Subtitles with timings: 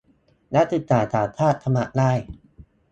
[0.55, 2.11] นักศึกษาต่างชาติสมัครได้